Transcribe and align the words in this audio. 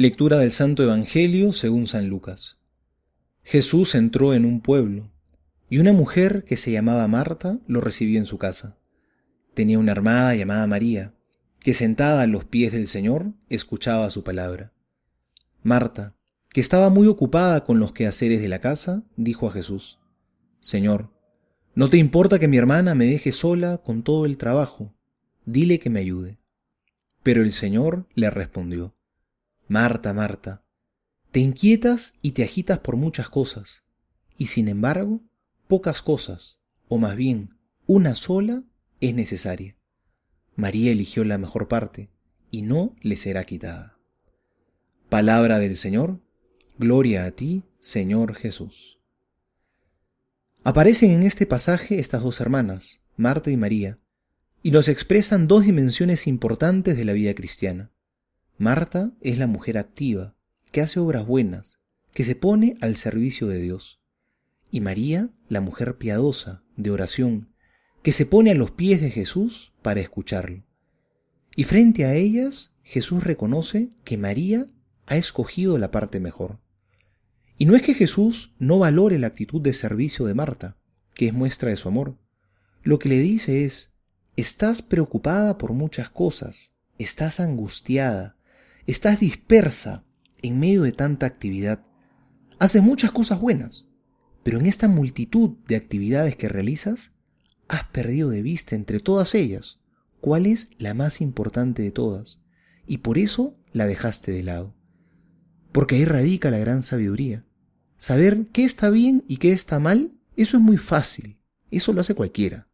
Lectura 0.00 0.38
del 0.38 0.50
Santo 0.50 0.82
Evangelio 0.82 1.52
según 1.52 1.86
San 1.86 2.08
Lucas. 2.08 2.56
Jesús 3.42 3.94
entró 3.94 4.32
en 4.32 4.46
un 4.46 4.62
pueblo, 4.62 5.12
y 5.68 5.76
una 5.76 5.92
mujer 5.92 6.44
que 6.44 6.56
se 6.56 6.72
llamaba 6.72 7.06
Marta 7.06 7.58
lo 7.66 7.82
recibió 7.82 8.18
en 8.18 8.24
su 8.24 8.38
casa. 8.38 8.78
Tenía 9.52 9.78
una 9.78 9.92
armada 9.92 10.34
llamada 10.34 10.66
María, 10.66 11.12
que 11.58 11.74
sentada 11.74 12.22
a 12.22 12.26
los 12.26 12.46
pies 12.46 12.72
del 12.72 12.88
Señor 12.88 13.34
escuchaba 13.50 14.08
su 14.08 14.24
palabra. 14.24 14.72
Marta, 15.62 16.16
que 16.48 16.62
estaba 16.62 16.88
muy 16.88 17.06
ocupada 17.06 17.62
con 17.62 17.78
los 17.78 17.92
quehaceres 17.92 18.40
de 18.40 18.48
la 18.48 18.60
casa, 18.60 19.02
dijo 19.16 19.48
a 19.48 19.52
Jesús, 19.52 19.98
Señor, 20.60 21.10
¿no 21.74 21.90
te 21.90 21.98
importa 21.98 22.38
que 22.38 22.48
mi 22.48 22.56
hermana 22.56 22.94
me 22.94 23.04
deje 23.04 23.32
sola 23.32 23.76
con 23.84 24.02
todo 24.02 24.24
el 24.24 24.38
trabajo? 24.38 24.94
Dile 25.44 25.78
que 25.78 25.90
me 25.90 26.00
ayude. 26.00 26.38
Pero 27.22 27.42
el 27.42 27.52
Señor 27.52 28.06
le 28.14 28.30
respondió, 28.30 28.94
Marta, 29.70 30.12
Marta, 30.12 30.64
te 31.30 31.38
inquietas 31.38 32.18
y 32.22 32.32
te 32.32 32.42
agitas 32.42 32.80
por 32.80 32.96
muchas 32.96 33.28
cosas, 33.28 33.84
y 34.36 34.46
sin 34.46 34.66
embargo, 34.66 35.20
pocas 35.68 36.02
cosas, 36.02 36.58
o 36.88 36.98
más 36.98 37.14
bien, 37.14 37.54
una 37.86 38.16
sola, 38.16 38.64
es 39.00 39.14
necesaria. 39.14 39.76
María 40.56 40.90
eligió 40.90 41.22
la 41.22 41.38
mejor 41.38 41.68
parte, 41.68 42.10
y 42.50 42.62
no 42.62 42.96
le 43.00 43.14
será 43.14 43.44
quitada. 43.44 43.96
Palabra 45.08 45.60
del 45.60 45.76
Señor, 45.76 46.18
gloria 46.76 47.24
a 47.24 47.30
ti, 47.30 47.62
Señor 47.78 48.34
Jesús. 48.34 48.98
Aparecen 50.64 51.12
en 51.12 51.22
este 51.22 51.46
pasaje 51.46 52.00
estas 52.00 52.24
dos 52.24 52.40
hermanas, 52.40 52.98
Marta 53.16 53.52
y 53.52 53.56
María, 53.56 54.00
y 54.64 54.72
nos 54.72 54.88
expresan 54.88 55.46
dos 55.46 55.64
dimensiones 55.64 56.26
importantes 56.26 56.96
de 56.96 57.04
la 57.04 57.12
vida 57.12 57.36
cristiana. 57.36 57.92
Marta 58.60 59.12
es 59.22 59.38
la 59.38 59.46
mujer 59.46 59.78
activa, 59.78 60.34
que 60.70 60.82
hace 60.82 61.00
obras 61.00 61.26
buenas, 61.26 61.80
que 62.12 62.24
se 62.24 62.34
pone 62.34 62.76
al 62.82 62.96
servicio 62.96 63.46
de 63.46 63.58
Dios. 63.58 64.02
Y 64.70 64.80
María, 64.80 65.30
la 65.48 65.62
mujer 65.62 65.96
piadosa, 65.96 66.62
de 66.76 66.90
oración, 66.90 67.54
que 68.02 68.12
se 68.12 68.26
pone 68.26 68.50
a 68.50 68.54
los 68.54 68.70
pies 68.70 69.00
de 69.00 69.10
Jesús 69.10 69.72
para 69.80 70.00
escucharlo. 70.00 70.62
Y 71.56 71.64
frente 71.64 72.04
a 72.04 72.12
ellas, 72.12 72.74
Jesús 72.82 73.24
reconoce 73.24 73.92
que 74.04 74.18
María 74.18 74.68
ha 75.06 75.16
escogido 75.16 75.78
la 75.78 75.90
parte 75.90 76.20
mejor. 76.20 76.58
Y 77.56 77.64
no 77.64 77.74
es 77.74 77.80
que 77.80 77.94
Jesús 77.94 78.52
no 78.58 78.78
valore 78.78 79.18
la 79.18 79.28
actitud 79.28 79.62
de 79.62 79.72
servicio 79.72 80.26
de 80.26 80.34
Marta, 80.34 80.76
que 81.14 81.28
es 81.28 81.32
muestra 81.32 81.70
de 81.70 81.76
su 81.76 81.88
amor. 81.88 82.18
Lo 82.82 82.98
que 82.98 83.08
le 83.08 83.20
dice 83.20 83.64
es, 83.64 83.94
estás 84.36 84.82
preocupada 84.82 85.56
por 85.56 85.72
muchas 85.72 86.10
cosas, 86.10 86.74
estás 86.98 87.40
angustiada, 87.40 88.36
Estás 88.86 89.20
dispersa 89.20 90.04
en 90.42 90.58
medio 90.58 90.82
de 90.82 90.92
tanta 90.92 91.26
actividad. 91.26 91.84
Haces 92.58 92.82
muchas 92.82 93.12
cosas 93.12 93.40
buenas, 93.40 93.86
pero 94.42 94.58
en 94.58 94.66
esta 94.66 94.88
multitud 94.88 95.50
de 95.66 95.76
actividades 95.76 96.36
que 96.36 96.48
realizas, 96.48 97.12
has 97.68 97.84
perdido 97.84 98.30
de 98.30 98.42
vista 98.42 98.74
entre 98.74 99.00
todas 99.00 99.34
ellas 99.34 99.80
cuál 100.20 100.46
es 100.46 100.70
la 100.78 100.94
más 100.94 101.20
importante 101.20 101.82
de 101.82 101.90
todas, 101.90 102.40
y 102.86 102.98
por 102.98 103.18
eso 103.18 103.56
la 103.72 103.86
dejaste 103.86 104.32
de 104.32 104.42
lado. 104.42 104.74
Porque 105.72 105.96
ahí 105.96 106.04
radica 106.04 106.50
la 106.50 106.58
gran 106.58 106.82
sabiduría. 106.82 107.46
Saber 107.96 108.46
qué 108.52 108.64
está 108.64 108.90
bien 108.90 109.24
y 109.28 109.36
qué 109.36 109.52
está 109.52 109.78
mal, 109.78 110.12
eso 110.36 110.56
es 110.56 110.62
muy 110.62 110.78
fácil, 110.78 111.38
eso 111.70 111.92
lo 111.92 112.00
hace 112.00 112.14
cualquiera. 112.14 112.68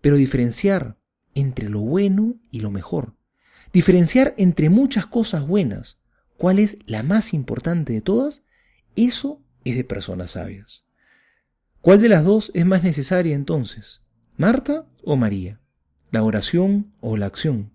Pero 0.00 0.16
diferenciar 0.16 0.98
entre 1.34 1.68
lo 1.68 1.80
bueno 1.80 2.40
y 2.50 2.60
lo 2.60 2.70
mejor, 2.70 3.16
Diferenciar 3.72 4.34
entre 4.36 4.68
muchas 4.68 5.06
cosas 5.06 5.46
buenas 5.46 5.98
cuál 6.36 6.58
es 6.58 6.78
la 6.86 7.02
más 7.02 7.32
importante 7.32 7.92
de 7.92 8.00
todas, 8.00 8.42
eso 8.96 9.40
es 9.64 9.76
de 9.76 9.84
personas 9.84 10.32
sabias. 10.32 10.86
¿Cuál 11.80 12.00
de 12.00 12.08
las 12.08 12.24
dos 12.24 12.50
es 12.54 12.66
más 12.66 12.82
necesaria 12.82 13.34
entonces? 13.34 14.02
¿Marta 14.36 14.86
o 15.02 15.16
María? 15.16 15.60
¿La 16.10 16.22
oración 16.22 16.92
o 17.00 17.16
la 17.16 17.26
acción? 17.26 17.72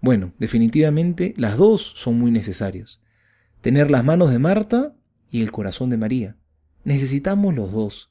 Bueno, 0.00 0.32
definitivamente 0.38 1.34
las 1.36 1.56
dos 1.56 1.92
son 1.96 2.18
muy 2.18 2.30
necesarias. 2.30 3.00
Tener 3.60 3.90
las 3.90 4.04
manos 4.04 4.30
de 4.30 4.38
Marta 4.38 4.94
y 5.30 5.42
el 5.42 5.52
corazón 5.52 5.90
de 5.90 5.96
María. 5.96 6.36
Necesitamos 6.84 7.54
los 7.54 7.72
dos. 7.72 8.10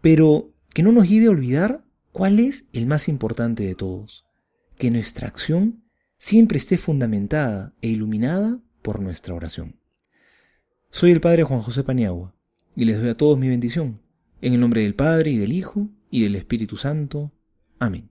Pero 0.00 0.52
que 0.72 0.82
no 0.82 0.92
nos 0.92 1.08
lleve 1.08 1.26
a 1.26 1.30
olvidar 1.30 1.84
cuál 2.12 2.40
es 2.40 2.68
el 2.72 2.86
más 2.86 3.08
importante 3.08 3.64
de 3.64 3.74
todos. 3.74 4.24
Que 4.76 4.90
nuestra 4.90 5.28
acción 5.28 5.82
siempre 6.20 6.58
esté 6.58 6.76
fundamentada 6.76 7.72
e 7.80 7.88
iluminada 7.88 8.60
por 8.82 9.00
nuestra 9.00 9.34
oración. 9.34 9.76
Soy 10.90 11.12
el 11.12 11.20
Padre 11.22 11.44
Juan 11.44 11.62
José 11.62 11.82
Paniagua 11.82 12.34
y 12.76 12.84
les 12.84 13.00
doy 13.00 13.08
a 13.08 13.16
todos 13.16 13.38
mi 13.38 13.48
bendición, 13.48 14.02
en 14.42 14.52
el 14.52 14.60
nombre 14.60 14.82
del 14.82 14.94
Padre 14.94 15.30
y 15.30 15.38
del 15.38 15.50
Hijo 15.50 15.88
y 16.10 16.24
del 16.24 16.36
Espíritu 16.36 16.76
Santo. 16.76 17.32
Amén. 17.78 18.09